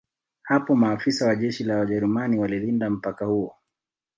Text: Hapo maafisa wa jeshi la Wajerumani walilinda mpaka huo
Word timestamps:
Hapo 0.41 0.75
maafisa 0.75 1.27
wa 1.27 1.35
jeshi 1.35 1.63
la 1.63 1.77
Wajerumani 1.77 2.37
walilinda 2.39 2.89
mpaka 2.89 3.25
huo 3.25 3.55